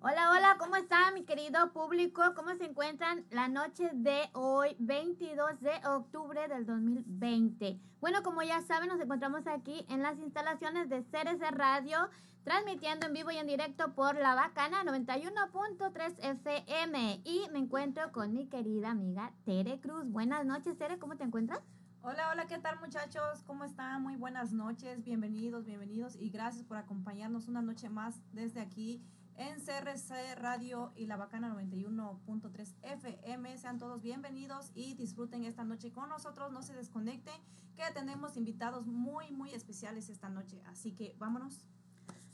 [0.00, 2.22] Hola, hola, ¿cómo está mi querido público?
[2.34, 7.78] ¿Cómo se encuentran la noche de hoy, 22 de octubre del 2020?
[8.00, 12.08] Bueno, como ya saben, nos encontramos aquí en las instalaciones de CRC Radio,
[12.44, 17.20] transmitiendo en vivo y en directo por La Bacana 91.3 FM.
[17.26, 20.06] Y me encuentro con mi querida amiga Tere Cruz.
[20.06, 21.60] Buenas noches, Tere, ¿cómo te encuentras?
[22.00, 23.42] Hola, hola, ¿qué tal muchachos?
[23.44, 24.02] ¿Cómo están?
[24.02, 29.02] Muy buenas noches, bienvenidos, bienvenidos y gracias por acompañarnos una noche más desde aquí
[29.36, 33.58] en CRC Radio y La Bacana 91.3 FM.
[33.58, 37.34] Sean todos bienvenidos y disfruten esta noche con nosotros, no se desconecten,
[37.74, 41.66] que tenemos invitados muy, muy especiales esta noche, así que vámonos.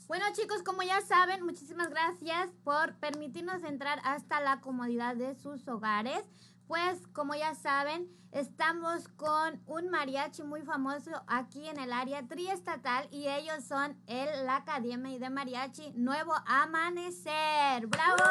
[0.07, 5.67] Bueno chicos, como ya saben, muchísimas gracias por permitirnos entrar hasta la comodidad de sus
[5.67, 6.23] hogares.
[6.67, 13.07] Pues como ya saben, estamos con un mariachi muy famoso aquí en el área triestatal
[13.11, 17.85] y ellos son el la Academia de Mariachi Nuevo Amanecer.
[17.85, 18.23] ¡Bravo!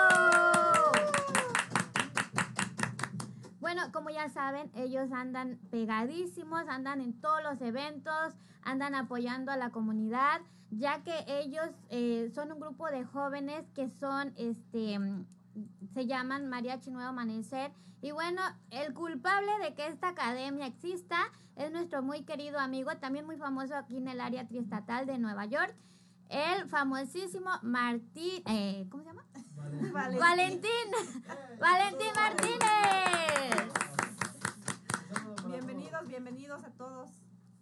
[3.61, 9.57] Bueno, como ya saben, ellos andan pegadísimos, andan en todos los eventos, andan apoyando a
[9.57, 10.41] la comunidad,
[10.71, 14.99] ya que ellos eh, son un grupo de jóvenes que son este
[15.93, 17.73] se llaman Mariachi Nuevo Amanecer.
[18.01, 23.25] Y bueno, el culpable de que esta academia exista es nuestro muy querido amigo, también
[23.25, 25.75] muy famoso aquí en el área triestatal de Nueva York,
[26.29, 29.25] el famosísimo Martín, eh, ¿cómo se llama?
[29.93, 30.21] Valentín.
[30.21, 30.71] Valentín,
[31.61, 32.65] Valentín Martínez.
[35.49, 37.11] Bienvenidos, bienvenidos a todos.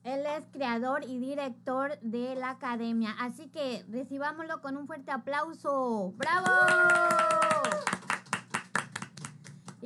[0.04, 6.12] Él es creador y director de la academia, así que recibámoslo con un fuerte aplauso.
[6.16, 7.51] ¡Bravo!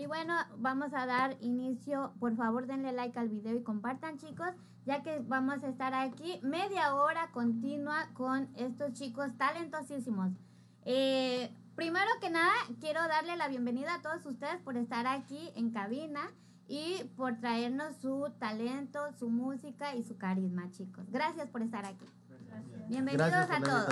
[0.07, 2.13] Y bueno, vamos a dar inicio.
[2.21, 4.51] Por favor, denle like al video y compartan, chicos,
[4.85, 10.31] ya que vamos a estar aquí media hora continua con estos chicos talentosísimos.
[10.85, 15.73] Eh, primero que nada, quiero darle la bienvenida a todos ustedes por estar aquí en
[15.73, 16.31] cabina
[16.69, 21.05] y por traernos su talento, su música y su carisma, chicos.
[21.09, 22.07] Gracias por estar aquí.
[22.87, 23.89] Bienvenidos a todos.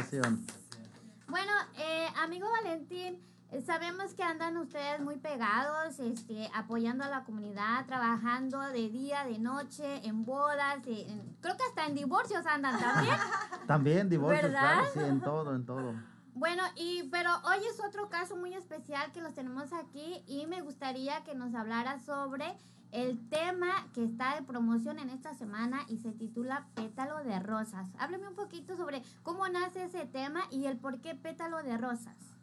[1.26, 3.18] Bueno, eh, amigo Valentín,
[3.62, 9.38] sabemos que andan ustedes muy pegados, este, apoyando a la comunidad, trabajando de día, de
[9.38, 13.16] noche, en bodas, creo que hasta en divorcios andan también.
[13.66, 15.94] también divorcios, claro, sí, en todo, en todo.
[16.34, 20.62] Bueno, y pero hoy es otro caso muy especial que los tenemos aquí y me
[20.62, 22.56] gustaría que nos hablara sobre
[22.90, 27.88] el tema que está de promoción en esta semana y se titula Pétalo de Rosas.
[27.98, 32.33] Hábleme un poquito sobre cómo nace ese tema y el por qué Pétalo de Rosas.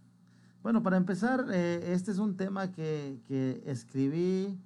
[0.63, 4.59] Bueno, para empezar, eh, este es un tema que, que escribí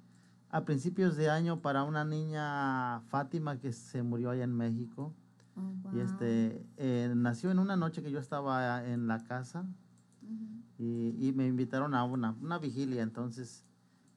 [0.50, 5.14] a principios de año para una niña Fátima que se murió allá en México.
[5.56, 9.64] Oh, y este, eh, nació en una noche que yo estaba en la casa
[10.78, 13.02] y, me invitaron a una, una, vigilia.
[13.02, 13.64] Entonces,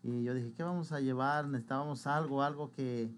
[0.04, 1.48] y yo dije, ¿qué vamos a llevar?
[1.48, 3.10] Necesitábamos algo, algo que,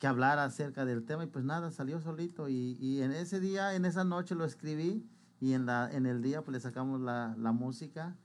[0.00, 1.22] que hablara acerca del tema.
[1.22, 2.48] Y pues nada, salió solito.
[2.48, 5.06] Y, y, en ese día, en esa noche lo escribí
[5.40, 8.16] y en, la, en el día pues le sacamos la, la música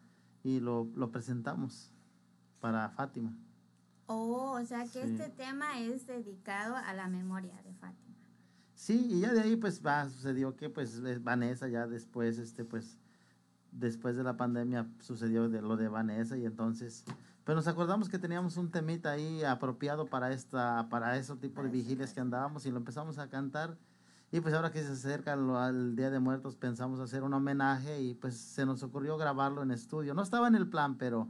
[0.43, 1.91] y lo, lo presentamos
[2.59, 3.35] para Fátima.
[4.07, 8.15] Oh, o sea que este tema es dedicado a la memoria de Fátima.
[8.75, 12.99] Sí, y ya de ahí pues va, sucedió que pues Vanessa ya después, este pues,
[13.71, 17.05] después de la pandemia sucedió de lo de Vanessa y entonces,
[17.45, 21.69] pero nos acordamos que teníamos un temita ahí apropiado para esta, para ese tipo de
[21.69, 23.77] vigilias que andábamos y lo empezamos a cantar
[24.35, 28.15] y pues ahora que se acerca al, Día de Muertos pensamos hacer un homenaje y
[28.15, 30.13] pues se nos ocurrió grabarlo en estudio.
[30.13, 31.29] No estaba en el plan, pero,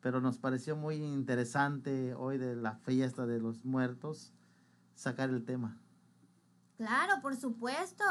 [0.00, 4.32] pero nos pareció muy interesante hoy de la fiesta de los muertos
[4.94, 5.76] sacar el tema.
[6.76, 8.04] Claro, por supuesto.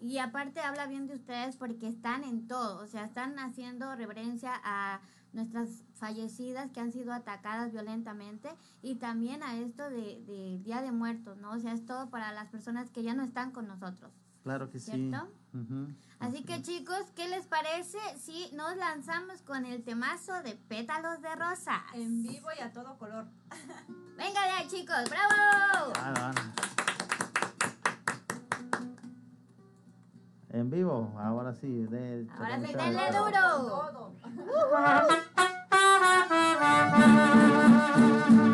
[0.00, 4.60] Y aparte habla bien de ustedes porque están en todo, o sea, están haciendo reverencia
[4.64, 5.00] a
[5.32, 8.50] nuestras fallecidas que han sido atacadas violentamente
[8.82, 11.52] y también a esto de, de Día de Muertos, ¿no?
[11.52, 14.12] O sea, es todo para las personas que ya no están con nosotros.
[14.42, 15.28] Claro que ¿cierto?
[15.52, 15.58] sí.
[16.18, 21.34] Así que chicos, ¿qué les parece si nos lanzamos con el temazo de pétalos de
[21.36, 21.82] rosa?
[21.94, 23.26] En vivo y a todo color.
[24.16, 26.52] Venga ya chicos, bravo.
[30.52, 31.86] En vivo, ahora sí.
[31.86, 34.12] De, ahora sí, denle duro.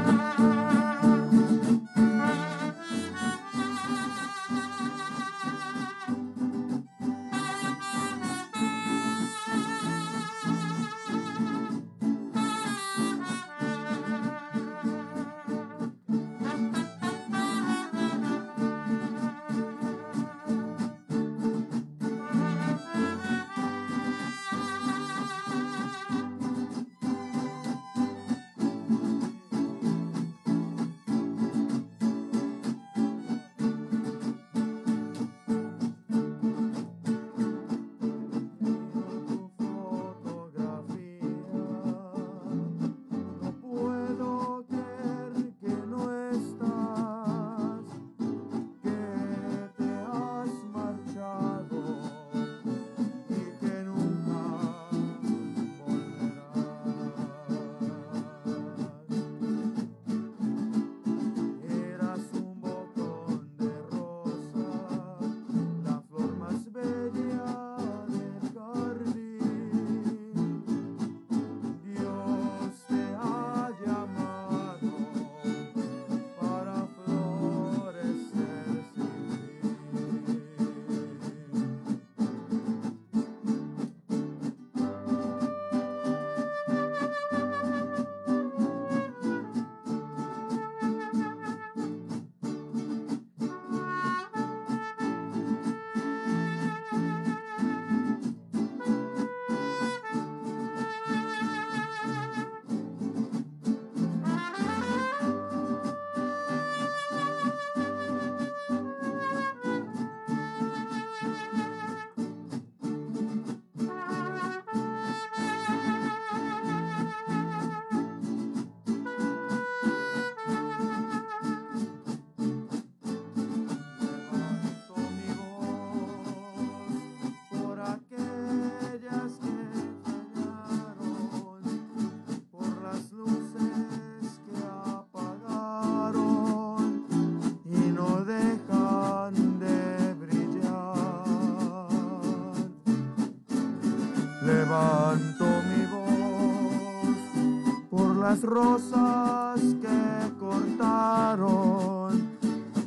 [148.42, 152.28] rosas que cortaron,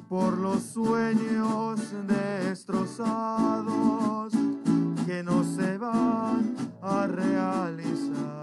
[0.07, 3.01] por los sueños destrozados
[5.05, 8.40] que no se van a realizar.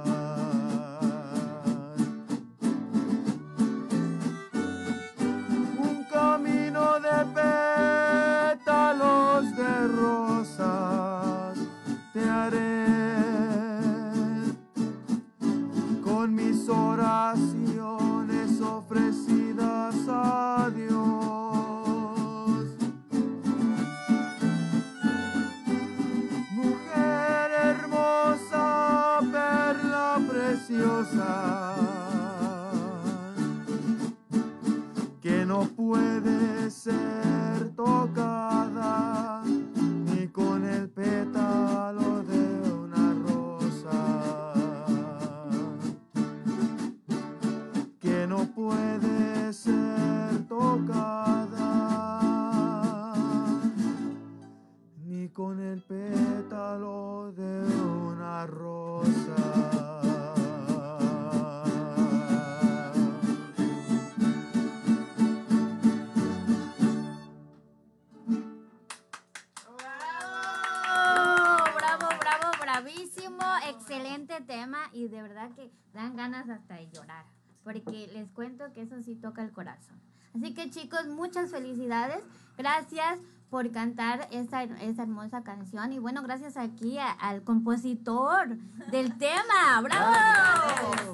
[76.38, 77.24] Ganas hasta de llorar.
[77.64, 80.00] Porque les cuento que eso sí toca el corazón.
[80.34, 82.22] Así que chicos, muchas felicidades.
[82.56, 83.18] Gracias
[83.50, 85.92] por cantar esa, esa hermosa canción.
[85.92, 88.56] Y bueno, gracias aquí a- al compositor
[88.90, 89.80] del tema.
[89.82, 91.12] ¡Bravo!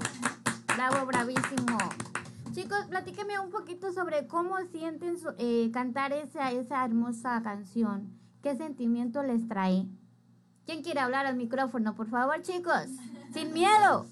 [0.76, 1.78] Bravo, bravísimo.
[2.52, 8.12] Chicos, platíqueme un poquito sobre cómo sienten su- eh, cantar esa, esa hermosa canción.
[8.42, 9.86] ¿Qué sentimiento les trae?
[10.66, 12.86] ¿Quién quiere hablar al micrófono, por favor, chicos?
[13.32, 14.06] Sin miedo.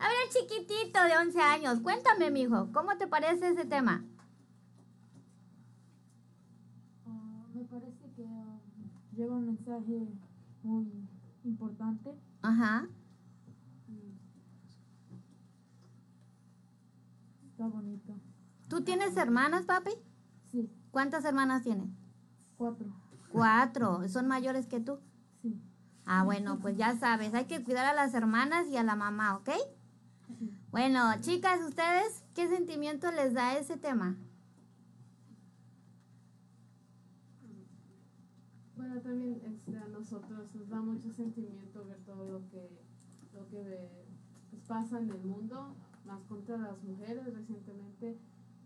[0.00, 4.02] A ver, el chiquitito de 11 años, cuéntame, mijo, ¿cómo te parece ese tema?
[7.06, 8.58] Ah, me parece que ah,
[9.14, 10.08] lleva un mensaje
[10.62, 11.06] muy
[11.44, 12.14] importante.
[12.42, 12.88] Ajá.
[17.50, 18.18] Está bonito.
[18.68, 19.90] ¿Tú tienes hermanas, papi?
[20.50, 21.88] Sí, ¿Cuántas hermanas tienes?
[22.56, 22.86] cuatro.
[23.32, 24.08] Cuatro.
[24.08, 24.98] ¿Son mayores que tú?
[25.42, 25.60] Sí.
[26.06, 29.36] Ah, bueno, pues ya sabes, hay que cuidar a las hermanas y a la mamá,
[29.36, 29.50] ¿ok?
[30.70, 34.16] Bueno, chicas, ¿ustedes qué sentimiento les da ese tema?
[38.76, 42.70] Bueno, también este, a nosotros nos da mucho sentimiento ver todo lo que,
[43.34, 43.90] lo que
[44.50, 45.74] pues, pasa en el mundo,
[46.06, 48.16] más contra las mujeres recientemente,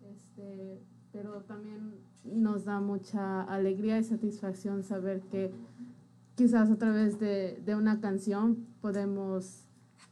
[0.02, 1.94] este, pero también
[2.24, 5.52] nos da mucha alegría y satisfacción saber que
[6.36, 9.63] quizás a través de, de una canción podemos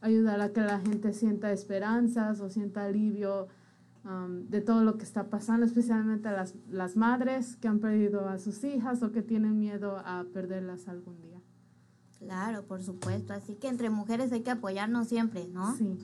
[0.03, 3.47] ayudar a que la gente sienta esperanzas o sienta alivio
[4.03, 8.37] um, de todo lo que está pasando, especialmente las, las madres que han perdido a
[8.37, 11.39] sus hijas o que tienen miedo a perderlas algún día.
[12.19, 13.33] Claro, por supuesto.
[13.33, 15.75] Así que entre mujeres hay que apoyarnos siempre, ¿no?
[15.77, 15.97] Sí.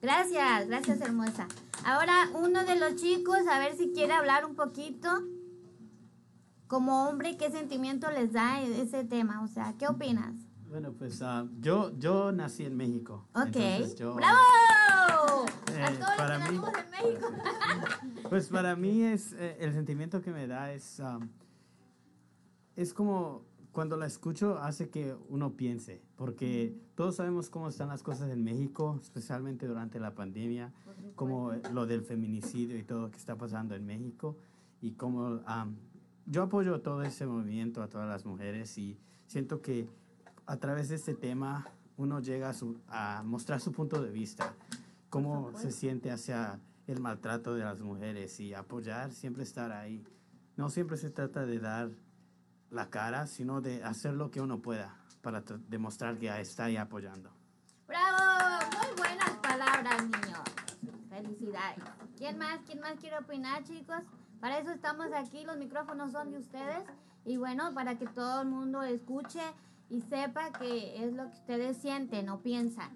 [0.00, 1.46] Gracias, gracias hermosa.
[1.84, 5.08] Ahora uno de los chicos, a ver si quiere hablar un poquito.
[6.68, 9.42] Como hombre, ¿qué sentimiento les da e- ese tema?
[9.42, 10.49] O sea, ¿qué opinas?
[10.70, 13.26] Bueno, pues ah, yo, yo nací en México.
[13.34, 13.56] Ok.
[13.98, 15.46] yo- ¡Bravo!
[15.72, 17.28] Eh, a todos los para que mí- en México.
[18.30, 21.28] Pues para mí es eh, el sentimiento que me da es um,
[22.76, 28.04] es como cuando la escucho hace que uno piense, porque todos sabemos cómo están las
[28.04, 30.72] cosas en México, especialmente durante la pandemia,
[31.16, 34.36] como lo del feminicidio y todo lo que está pasando en México
[34.80, 35.74] y como um,
[36.26, 38.96] yo apoyo todo ese movimiento a todas las mujeres y
[39.26, 39.88] siento que
[40.50, 41.66] a través de este tema
[41.96, 44.52] uno llega a, su- a mostrar su punto de vista,
[45.08, 50.04] cómo se siente hacia el maltrato de las mujeres y apoyar, siempre estar ahí.
[50.56, 51.90] No siempre se trata de dar
[52.70, 56.76] la cara, sino de hacer lo que uno pueda para tra- demostrar que está ahí
[56.76, 57.30] apoyando.
[57.86, 58.64] ¡Bravo!
[58.76, 60.40] Muy buenas palabras, niños.
[61.10, 61.84] Felicidades.
[62.16, 62.60] ¿Quién más?
[62.66, 64.00] ¿Quién más quiere opinar, chicos?
[64.40, 66.82] Para eso estamos aquí, los micrófonos son de ustedes.
[67.24, 69.42] Y bueno, para que todo el mundo escuche
[69.90, 72.90] y sepa que es lo que ustedes sienten o piensan.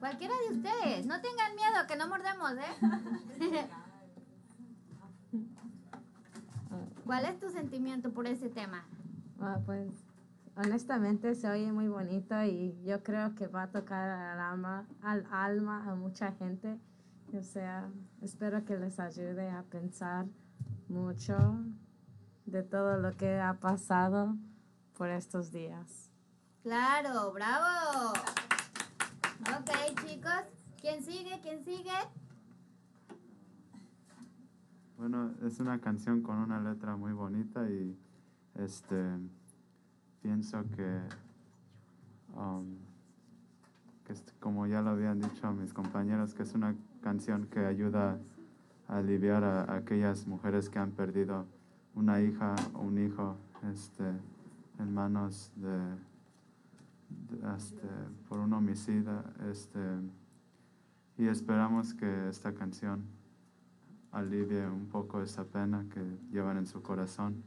[0.00, 3.68] Cualquiera de ustedes, no tengan miedo, que no mordemos, ¿eh?
[7.06, 8.84] ¿Cuál es tu sentimiento por ese tema?
[9.40, 9.88] Ah, pues
[10.56, 15.26] honestamente se oye muy bonito y yo creo que va a tocar al alma, al
[15.30, 16.78] alma a mucha gente.
[17.32, 17.88] O sea,
[18.20, 20.26] espero que les ayude a pensar
[20.88, 21.36] mucho
[22.46, 24.36] de todo lo que ha pasado
[25.00, 26.10] por estos días.
[26.62, 28.12] Claro, bravo.
[29.48, 29.70] Ok,
[30.06, 30.44] chicos.
[30.78, 31.40] ¿Quién sigue?
[31.40, 31.90] ¿Quién sigue?
[34.98, 37.96] Bueno, es una canción con una letra muy bonita y
[38.56, 39.02] este
[40.20, 41.00] pienso que,
[42.36, 42.76] um,
[44.04, 48.18] que es- como ya lo habían dicho mis compañeros, que es una canción que ayuda
[48.86, 51.46] a aliviar a, a aquellas mujeres que han perdido
[51.94, 53.38] una hija o un hijo
[53.72, 54.04] este,
[54.80, 55.78] en manos de,
[57.30, 57.88] de, este,
[58.28, 59.24] por un homicida.
[59.50, 59.80] Este,
[61.18, 63.04] y esperamos que esta canción
[64.12, 66.00] alivie un poco esa pena que
[66.32, 67.42] llevan en su corazón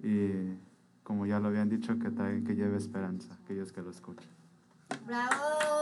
[0.00, 0.54] y
[1.02, 4.28] como ya lo habían dicho que trae, que lleve esperanza aquellos que lo escuchan.
[5.06, 5.77] ¡Bravo!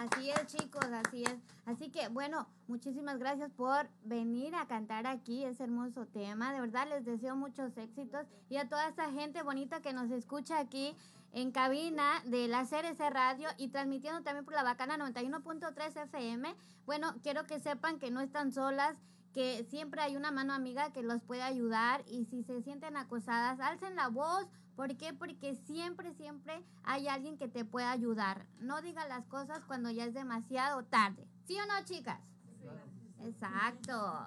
[0.00, 1.36] Así es, chicos, así es.
[1.66, 6.54] Así que, bueno, muchísimas gracias por venir a cantar aquí ese hermoso tema.
[6.54, 10.58] De verdad, les deseo muchos éxitos y a toda esta gente bonita que nos escucha
[10.58, 10.96] aquí
[11.34, 16.56] en cabina de la CRC Radio y transmitiendo también por la Bacana 91.3 FM.
[16.86, 18.96] Bueno, quiero que sepan que no están solas,
[19.34, 23.60] que siempre hay una mano amiga que los puede ayudar y si se sienten acosadas,
[23.60, 24.46] alcen la voz.
[24.80, 25.12] ¿Por qué?
[25.12, 28.46] Porque siempre, siempre hay alguien que te pueda ayudar.
[28.60, 31.28] No diga las cosas cuando ya es demasiado tarde.
[31.44, 32.18] ¿Sí o no, chicas?
[33.22, 34.26] Exacto.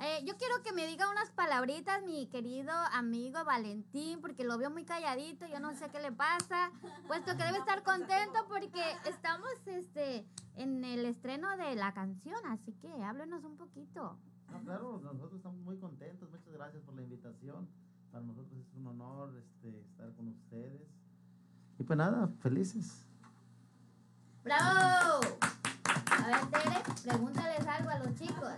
[0.00, 4.70] Eh, yo quiero que me diga unas palabritas mi querido amigo Valentín, porque lo veo
[4.70, 6.72] muy calladito, yo no sé qué le pasa,
[7.06, 12.72] puesto que debe estar contento porque estamos este en el estreno de la canción, así
[12.80, 14.16] que háblenos un poquito.
[14.50, 16.30] No, claro, nosotros estamos muy contentos.
[16.30, 17.68] Muchas gracias por la invitación.
[18.12, 20.82] Para nosotros es un honor este, estar con ustedes.
[21.78, 23.06] Y pues nada, felices.
[24.44, 25.20] ¡Bravo!
[26.10, 28.52] A ver, Tere, pregúntales algo a los chicos.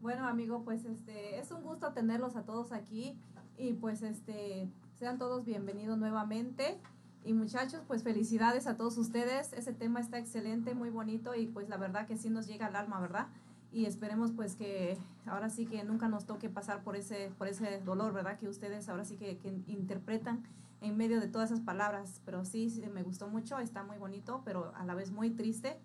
[0.00, 3.18] Bueno, amigo, pues este es un gusto tenerlos a todos aquí
[3.58, 6.80] y pues este sean todos bienvenidos nuevamente.
[7.24, 9.52] Y muchachos, pues felicidades a todos ustedes.
[9.54, 12.76] Ese tema está excelente, muy bonito y pues la verdad que sí nos llega al
[12.76, 13.26] alma, ¿verdad?
[13.74, 17.80] Y esperemos pues que ahora sí que nunca nos toque pasar por ese por ese
[17.80, 18.38] dolor, ¿verdad?
[18.38, 20.44] Que ustedes ahora sí que, que interpretan
[20.80, 22.20] en medio de todas esas palabras.
[22.24, 25.76] Pero sí, sí, me gustó mucho, está muy bonito, pero a la vez muy triste.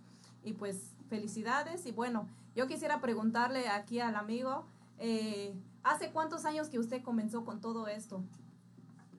[0.44, 4.66] Y pues felicidades y bueno, yo quisiera preguntarle aquí al amigo,
[5.00, 8.24] eh, ¿hace cuántos años que usted comenzó con todo esto?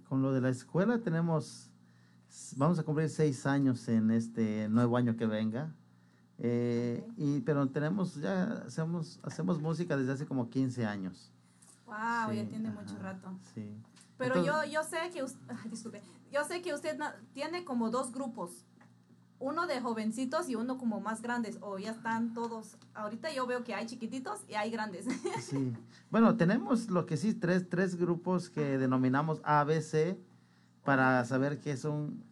[0.09, 1.71] Con lo de la escuela tenemos,
[2.57, 5.75] vamos a cumplir seis años en este nuevo año que venga.
[6.43, 11.31] Eh, y, pero tenemos, ya hacemos, hacemos música desde hace como 15 años.
[11.87, 13.31] Wow, ya Sí, tiene ajá, mucho rato.
[13.55, 13.75] Sí.
[14.17, 16.99] Pero Entonces- yo, yo sé que usted, disculpe, yo sé que usted
[17.35, 18.65] tiene como dos grupos,
[19.39, 23.65] uno de jovencitos y uno como más grandes, o ya están todos, ahorita yo veo
[23.65, 25.07] que hay chiquititos y hay grandes.
[25.43, 25.73] Sí.
[26.11, 30.17] Bueno, tenemos lo que sí, tres, tres grupos que denominamos ABC
[30.85, 32.23] para saber qué son,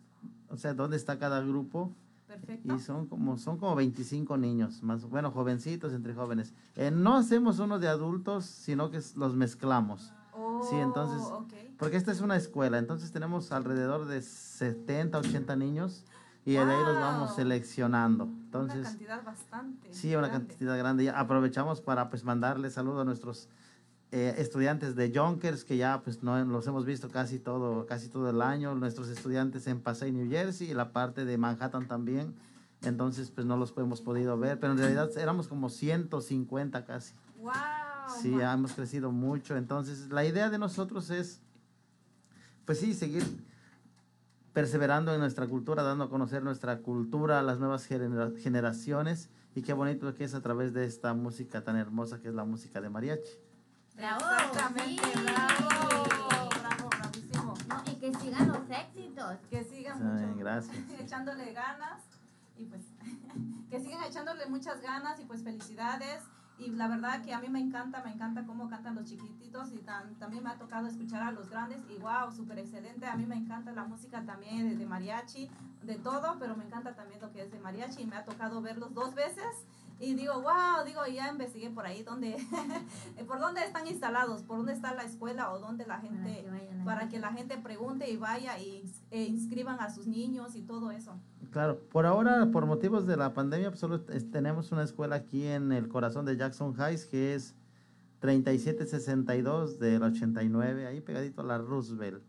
[0.48, 1.92] o sea, dónde está cada grupo.
[2.28, 2.68] Perfecto.
[2.72, 6.52] Y son como, son como 25 niños, más, bueno, jovencitos entre jóvenes.
[6.76, 10.12] Eh, no hacemos uno de adultos, sino que los mezclamos.
[10.68, 11.54] Sí, entonces, Oh, ok.
[11.78, 16.04] porque esta es una escuela, entonces tenemos alrededor de 70, 80 niños
[16.44, 17.36] y de ahí los vamos Wow.
[17.36, 18.24] seleccionando.
[18.24, 19.92] Una Entonces, cantidad bastante.
[19.94, 20.48] Sí, una grande.
[20.48, 21.04] cantidad grande.
[21.04, 23.48] Y aprovechamos para pues mandarle saludos a nuestros
[24.10, 28.30] eh, estudiantes de Yonkers, que ya pues no los hemos visto casi todo, casi todo
[28.30, 32.34] el año, nuestros estudiantes en Passaic, New Jersey, y la parte de Manhattan también.
[32.82, 37.12] Entonces, pues no los hemos podido ver, pero en realidad éramos como 150 casi.
[37.38, 37.52] Wow.
[38.22, 39.56] Sí, hemos crecido mucho.
[39.56, 41.40] Entonces, la idea de nosotros es,
[42.64, 43.24] pues sí, seguir
[44.52, 49.28] perseverando en nuestra cultura, dando a conocer nuestra cultura a las nuevas genera- generaciones.
[49.54, 52.44] Y qué bonito que es a través de esta música tan hermosa que es la
[52.44, 53.30] música de mariachi.
[53.98, 54.20] ¡Bravo!
[54.38, 55.22] Exactamente, sí.
[55.24, 57.54] bravo, bravo, bravísimo.
[57.68, 59.36] No, y que sigan los éxitos.
[59.50, 60.76] Que sigan Ay, mucho, gracias.
[61.00, 62.02] echándole ganas
[62.56, 62.82] y pues
[63.70, 66.22] que sigan echándole muchas ganas y pues felicidades.
[66.60, 69.78] Y la verdad que a mí me encanta, me encanta cómo cantan los chiquititos y
[69.78, 73.06] tan- también me ha tocado escuchar a los grandes y wow, súper excelente.
[73.06, 75.48] A mí me encanta la música también de, de mariachi,
[75.84, 78.60] de todo, pero me encanta también lo que es de mariachi y me ha tocado
[78.60, 79.66] verlos dos veces.
[80.00, 82.36] Y digo, wow, digo, ya investigué por ahí dónde,
[83.26, 86.80] por dónde están instalados, por dónde está la escuela o dónde la gente, que vayan
[86.82, 90.62] a para que la gente pregunte y vaya y e inscriban a sus niños y
[90.62, 91.14] todo eso.
[91.50, 95.44] Claro, por ahora, por motivos de la pandemia, pues solo es- tenemos una escuela aquí
[95.46, 97.56] en el corazón de Jackson Heights, que es
[98.20, 102.22] 3762 del 89, ahí pegadito a la Roosevelt.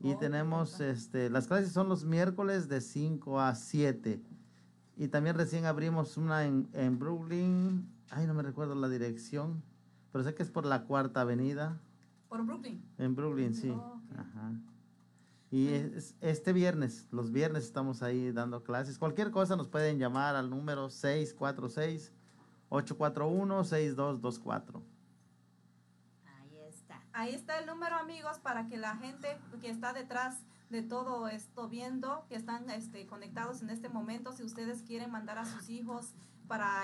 [0.00, 0.92] Y Oh, tenemos, perfecto.
[1.18, 4.20] este, las clases son los miércoles de 5 a 7.
[4.96, 9.62] Y también recién abrimos una en, en Brooklyn, ay, no me recuerdo la dirección,
[10.12, 11.78] pero sé que es por la Cuarta Avenida,
[12.28, 12.82] Por Brooklyn.
[12.98, 13.68] en Brooklyn, sí.
[13.70, 14.00] Oh.
[14.16, 14.52] Ajá.
[15.50, 18.98] Y es- este viernes, los viernes estamos ahí dando clases.
[18.98, 20.88] Cualquier cosa nos pueden llamar al número
[23.66, 24.82] 646-841-6224.
[26.24, 27.02] Ahí está.
[27.12, 30.38] Ahí está el número, amigos, para que la gente que está detrás
[30.70, 35.38] de todo esto viendo, que están este, conectados en este momento, si ustedes quieren mandar
[35.38, 36.14] a sus hijos
[36.48, 36.82] para,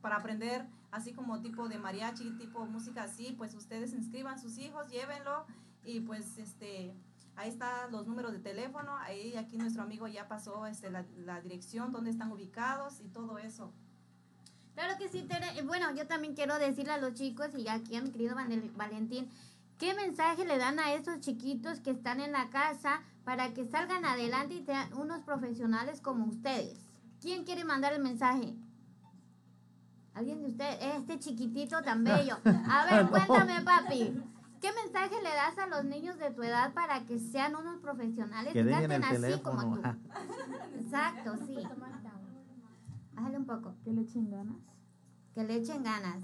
[0.00, 4.88] para aprender así como tipo de mariachi, tipo música así, pues ustedes inscriban sus hijos,
[4.88, 5.46] llévenlo
[5.84, 6.94] y pues este
[7.36, 11.92] ahí están los números de teléfono, ahí aquí nuestro amigo ya pasó este, la, dirección,
[11.92, 13.72] dónde están ubicados y todo eso.
[14.74, 15.58] Claro que sí, Tere.
[15.58, 18.34] Eh, Bueno, yo también quiero decirle a los chicos y aquí a mi querido
[18.76, 19.30] Valentín,
[19.78, 24.04] ¿qué mensaje le dan a esos chiquitos que están en la casa para que salgan
[24.04, 26.78] adelante y sean unos profesionales como ustedes?
[27.20, 28.54] ¿Quién quiere mandar el mensaje?
[30.14, 30.78] ¿Alguien de ustedes?
[30.96, 32.36] Este chiquitito tan bello.
[32.44, 34.22] A ver, cuéntame, papi.
[34.60, 38.52] ¿Qué mensaje le das a los niños de tu edad para que sean unos profesionales
[38.52, 39.82] Que canten el así como teléfono.
[39.82, 40.78] tú?
[40.80, 41.56] Exacto, sí.
[43.14, 43.74] Bájale un poco.
[43.84, 44.56] Que le echen ganas.
[45.34, 46.22] Que le echen ganas.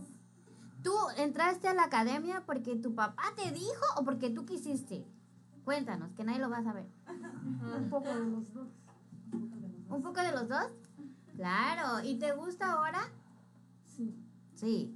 [0.82, 5.06] ¿Tú entraste a la academia porque tu papá te dijo o porque tú quisiste?
[5.64, 6.86] Cuéntanos, que nadie lo va a saber.
[7.06, 8.68] Un poco de los dos.
[9.90, 10.70] ¿Un poco de los dos?
[11.36, 12.02] Claro.
[12.04, 13.00] ¿Y te gusta ahora?
[13.84, 14.14] Sí.
[14.54, 14.94] Sí.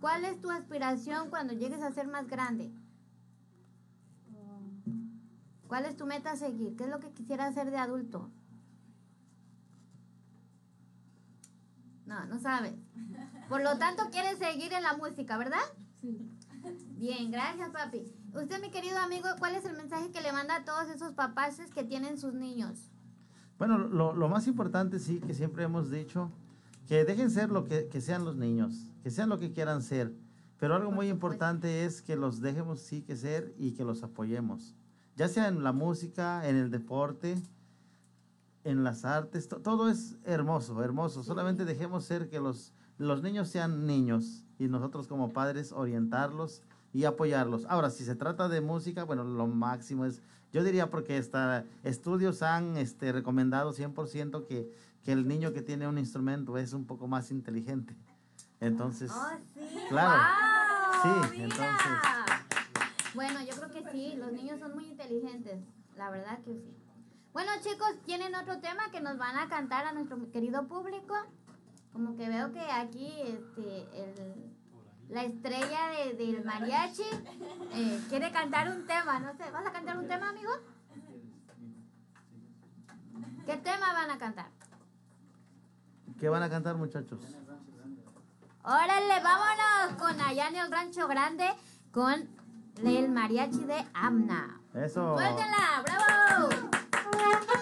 [0.00, 2.72] ¿Cuál es tu aspiración cuando llegues a ser más grande?
[4.28, 5.20] Um,
[5.66, 6.76] ¿Cuál es tu meta a seguir?
[6.76, 8.30] ¿Qué es lo que quisieras hacer de adulto?
[12.06, 12.74] No, no sabes.
[13.48, 15.60] Por lo tanto, quieres seguir en la música, ¿verdad?
[16.00, 16.32] sí.
[16.96, 18.04] Bien, gracias, papi.
[18.34, 21.60] Usted, mi querido amigo, ¿cuál es el mensaje que le manda a todos esos papás
[21.74, 22.90] que tienen sus niños?
[23.58, 26.32] Bueno, lo, lo más importante, sí, que siempre hemos dicho,
[26.86, 30.12] que dejen ser lo que, que sean los niños, que sean lo que quieran ser.
[30.58, 34.74] Pero algo muy importante es que los dejemos sí que ser y que los apoyemos.
[35.14, 37.36] Ya sea en la música, en el deporte,
[38.66, 41.22] en las artes, to- todo es hermoso, hermoso.
[41.22, 47.04] Solamente dejemos ser que los, los niños sean niños y nosotros como padres orientarlos y
[47.04, 47.64] apoyarlos.
[47.68, 50.20] Ahora, si se trata de música, bueno, lo máximo es,
[50.52, 54.72] yo diría porque esta, estudios han este, recomendado 100% que,
[55.04, 57.94] que el niño que tiene un instrumento es un poco más inteligente.
[58.60, 59.60] Entonces, Oh, sí.
[59.88, 60.22] Claro.
[60.22, 61.02] ¡Wow!
[61.02, 61.44] Sí, Mira.
[61.44, 65.60] entonces- Bueno, yo creo que sí, los niños son muy inteligentes,
[65.96, 66.74] la verdad que sí.
[67.36, 71.14] Bueno, chicos, ¿tienen otro tema que nos van a cantar a nuestro querido público?
[71.92, 74.56] Como que veo que aquí este, el-
[75.10, 77.02] la estrella de- del mariachi
[77.74, 80.50] eh, quiere cantar un tema, no sé, ¿vas a cantar un tema, amigo?
[83.44, 84.46] ¿Qué tema van a cantar?
[86.18, 87.20] ¿qué van a cantar muchachos?
[88.64, 91.50] Órale, vámonos con allá en el Rancho Grande
[91.92, 92.14] con
[92.82, 94.58] el mariachi de Amna.
[94.72, 95.14] Eso.
[95.18, 95.82] ¡Suéltenla!
[95.84, 96.65] ¡Bravo!
[97.16, 97.55] Ha ha ha!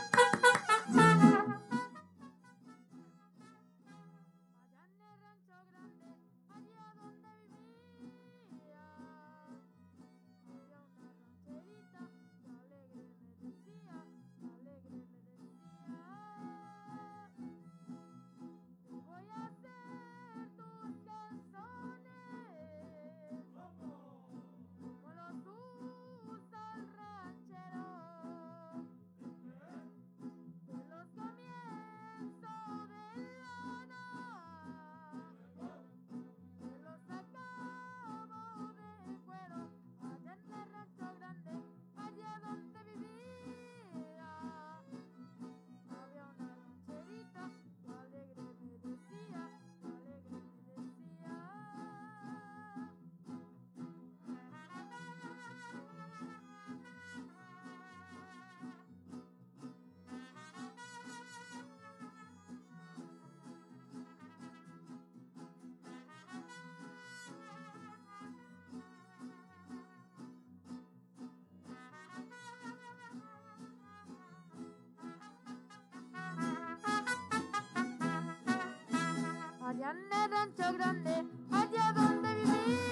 [79.84, 82.83] El rancho grande, allá donde vivía,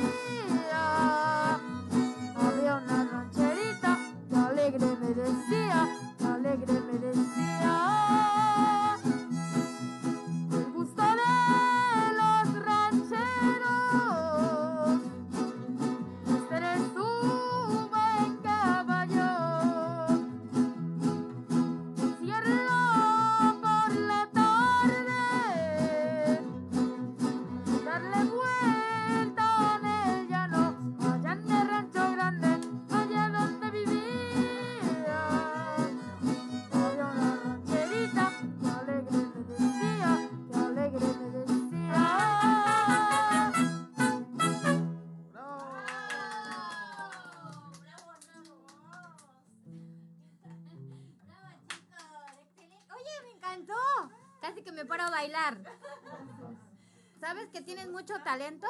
[58.03, 58.67] mucho talento?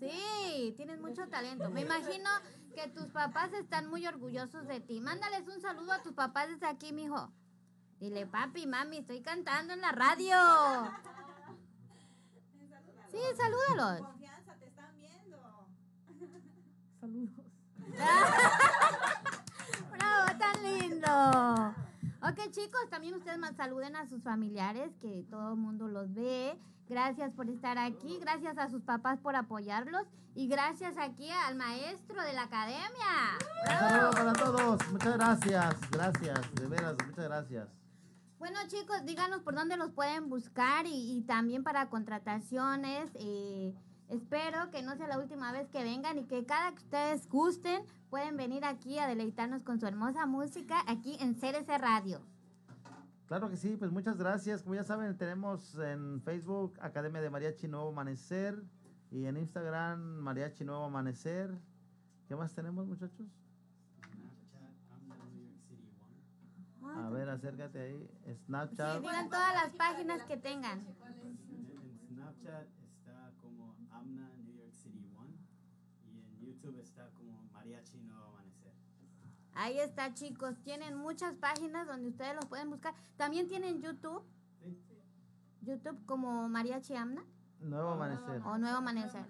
[0.00, 1.68] Sí, tienes mucho talento.
[1.68, 2.30] Me imagino
[2.74, 4.98] que tus papás están muy orgullosos de ti.
[5.00, 7.30] Mándales un saludo a tus papás desde aquí, mijo.
[8.00, 10.36] Dile, papi, mami, estoy cantando en la radio.
[13.10, 14.00] Sí, salúdalos.
[14.06, 15.38] Confianza, te están viendo.
[17.00, 17.44] Saludos.
[19.98, 21.74] Bravo, tan lindo.
[22.20, 26.58] Ok, chicos, también ustedes más saluden a sus familiares, que todo el mundo los ve.
[26.88, 30.02] Gracias por estar aquí, gracias a sus papás por apoyarlos
[30.34, 33.38] y gracias aquí al maestro de la academia.
[33.66, 34.90] Saludo para todos.
[34.90, 35.90] Muchas gracias.
[35.90, 36.54] Gracias.
[36.54, 37.68] De veras, muchas gracias.
[38.38, 43.10] Bueno, chicos, díganos por dónde los pueden buscar y, y también para contrataciones.
[43.14, 43.74] eh,
[44.08, 47.82] espero que no sea la última vez que vengan y que cada que ustedes gusten
[48.10, 52.20] pueden venir aquí a deleitarnos con su hermosa música aquí en CRC Radio.
[53.26, 54.62] Claro que sí, pues muchas gracias.
[54.62, 58.62] Como ya saben, tenemos en Facebook Academia de Mariachi Nuevo Amanecer
[59.10, 61.50] y en Instagram Mariachi Nuevo Amanecer.
[62.26, 63.26] ¿Qué más tenemos, muchachos?
[66.82, 68.10] A ver, acércate ahí.
[68.24, 69.00] Sí, Snapchat.
[69.02, 70.80] digan todas las páginas que tengan.
[70.80, 72.66] En Snapchat
[73.98, 75.36] Amna New York City One
[76.04, 78.72] y en YouTube está como Mariachi Nuevo Amanecer.
[79.54, 80.54] Ahí está, chicos.
[80.62, 82.94] Tienen muchas páginas donde ustedes los pueden buscar.
[83.16, 84.22] También tienen YouTube.
[85.60, 87.24] YouTube como Mariachi Amna
[87.60, 88.40] Nuevo Amanecer.
[88.44, 89.24] o Nuevo Amanecer.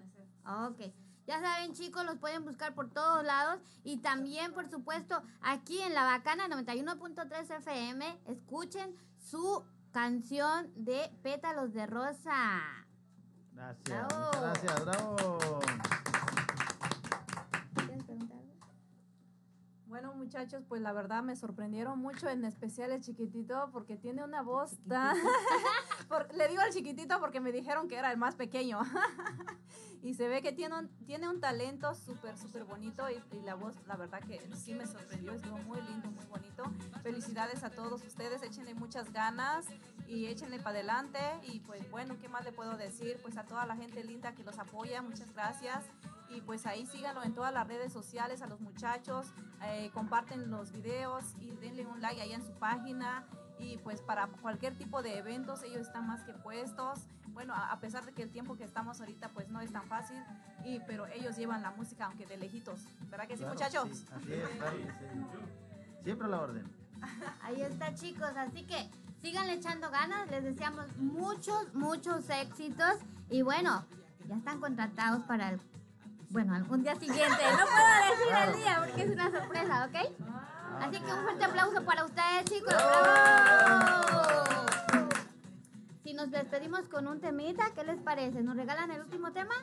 [0.45, 0.93] Ok.
[1.25, 3.59] Ya saben, chicos, los pueden buscar por todos lados.
[3.83, 11.73] Y también, por supuesto, aquí en La Bacana 91.3 FM, escuchen su canción de Pétalos
[11.73, 12.61] de Rosa.
[13.59, 14.07] Gracias.
[14.07, 14.25] Bravo.
[14.25, 14.85] Muchas gracias.
[14.85, 15.59] Bravo.
[19.87, 24.43] Bueno, muchachos, pues la verdad me sorprendieron mucho, en especial el chiquitito, porque tiene una
[24.43, 25.17] voz tan...
[26.07, 28.79] por- le digo al chiquitito porque me dijeron que era el más pequeño.
[30.03, 33.55] y se ve que tiene un, tiene un talento súper, súper bonito y, y la
[33.55, 36.63] voz, la verdad que sí me sorprendió, estuvo muy lindo, muy bonito.
[37.01, 39.65] Felicidades a todos ustedes, échenle muchas ganas
[40.09, 41.19] y échenle para adelante.
[41.43, 43.19] Y pues bueno, ¿qué más le puedo decir?
[43.21, 45.85] Pues a toda la gente linda que los apoya, muchas gracias.
[46.29, 49.27] Y pues ahí síganlo en todas las redes sociales a los muchachos,
[49.63, 53.23] eh, comparten los videos y denle un like ahí en su página.
[53.59, 56.99] Y pues para cualquier tipo de eventos ellos están más que puestos.
[57.27, 59.83] Bueno, a, a pesar de que el tiempo que estamos ahorita pues no es tan
[59.87, 60.17] fácil,
[60.65, 62.79] y, pero ellos llevan la música aunque de lejitos.
[63.09, 63.89] ¿Verdad que sí, Claro, muchachos?
[63.97, 66.03] sí, así es, claro que sí.
[66.03, 66.63] Siempre a la orden.
[67.41, 68.31] Ahí está, chicos.
[68.35, 68.89] Así que
[69.21, 70.29] síganle echando ganas.
[70.29, 72.95] Les deseamos muchos, muchos éxitos.
[73.29, 73.85] Y bueno,
[74.27, 75.61] ya están contratados para el.
[76.29, 77.25] Bueno, algún día siguiente.
[77.27, 79.95] No puedo decir el día porque es una sorpresa, ¿ok?
[80.79, 82.73] Así que un fuerte aplauso para ustedes, chicos.
[82.73, 84.21] ¡Bravo!
[86.03, 88.41] Si nos despedimos con un temita, ¿qué les parece?
[88.43, 89.55] ¿Nos regalan el último tema?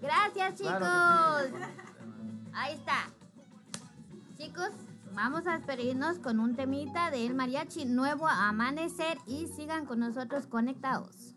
[0.00, 0.82] Gracias, chicos.
[2.54, 3.10] Ahí está.
[4.36, 4.70] Chicos,
[5.14, 11.34] vamos a despedirnos con un temita del mariachi Nuevo Amanecer y sigan con nosotros conectados.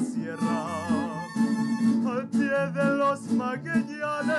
[0.00, 1.24] sierra,
[2.06, 4.36] al pie de los maguellanes,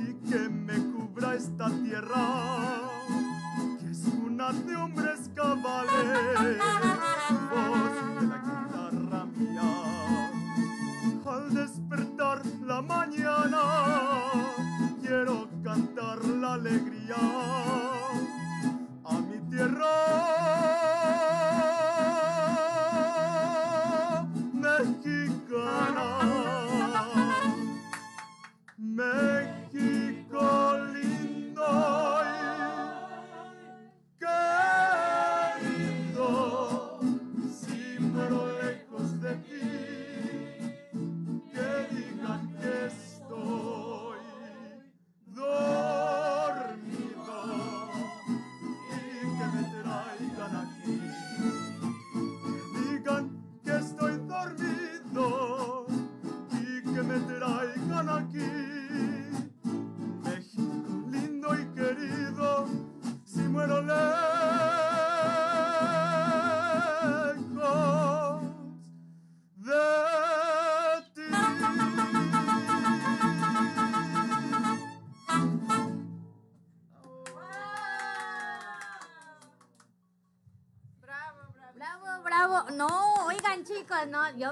[0.00, 2.59] y que me cubra esta tierra.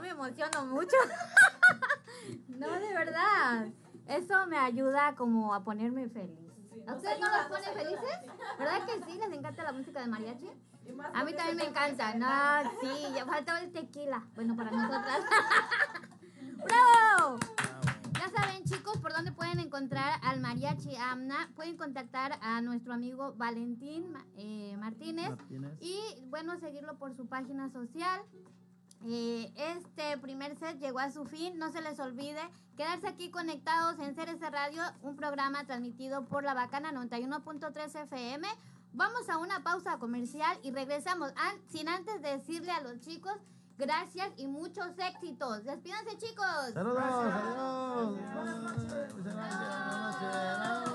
[0.08, 0.96] Me emociono mucho.
[2.48, 3.66] no, de verdad.
[4.06, 6.38] Eso me ayuda como a ponerme feliz.
[6.86, 8.18] ¿A ustedes no los pone felices?
[8.58, 9.18] ¿Verdad que sí?
[9.18, 10.50] ¿Les encanta la música de mariachi?
[11.12, 12.14] A mí también me encanta.
[12.14, 14.24] No, sí, ya falta el tequila.
[14.34, 15.20] Bueno, para nosotras.
[16.64, 17.38] ¡Bravo!
[18.18, 21.50] Ya saben, chicos, por dónde pueden encontrar al mariachi Amna.
[21.54, 25.28] Pueden contactar a nuestro amigo Valentín eh, Martínez.
[25.28, 25.76] Martínez.
[25.80, 28.22] Y bueno, seguirlo por su página social.
[29.06, 31.58] Eh, este primer set llegó a su fin.
[31.58, 32.40] No se les olvide
[32.76, 38.46] quedarse aquí conectados en CRC Radio, un programa transmitido por la Bacana 91.3 FM.
[38.92, 41.30] Vamos a una pausa comercial y regresamos.
[41.36, 43.34] An- sin antes decirle a los chicos
[43.76, 45.62] gracias y muchos éxitos.
[45.64, 46.72] Despídanse, chicos.
[46.74, 48.18] Saludos, adiós.
[48.34, 49.14] Buenas noches.
[49.14, 49.58] Muchas gracias.
[49.58, 50.87] Buenas noches.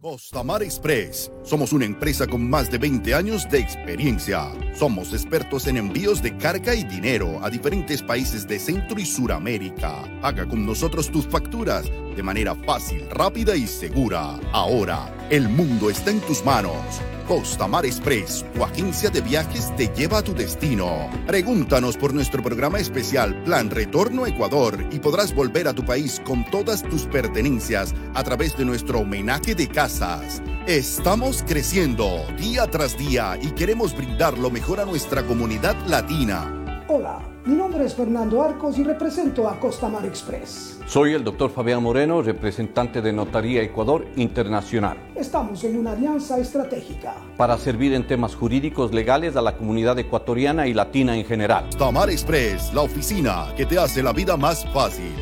[0.00, 1.30] Costamar Express.
[1.42, 4.50] Somos una empresa con más de 20 años de experiencia.
[4.74, 10.02] Somos expertos en envíos de carga y dinero a diferentes países de Centro y Suramérica.
[10.22, 11.84] Haga con nosotros tus facturas
[12.16, 14.40] de manera fácil, rápida y segura.
[14.52, 17.02] Ahora, el mundo está en tus manos.
[17.30, 21.08] Costamar Express, tu agencia de viajes te lleva a tu destino.
[21.28, 26.44] Pregúntanos por nuestro programa especial Plan Retorno Ecuador y podrás volver a tu país con
[26.50, 30.42] todas tus pertenencias a través de nuestro homenaje de casas.
[30.66, 36.84] Estamos creciendo día tras día y queremos brindar lo mejor a nuestra comunidad latina.
[36.88, 40.78] Hola, mi nombre es Fernando Arcos y represento a Costamar Express.
[40.86, 47.16] Soy el doctor Fabián Moreno, representante de Notaría Ecuador Internacional, Estamos en una alianza estratégica.
[47.36, 51.64] para servir en temas jurídicos legales a la comunidad ecuatoriana y latina en general.
[51.70, 55.12] Costamar Express, la oficina que te hace la vida más fácil.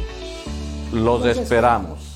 [0.92, 2.07] Los esperamos.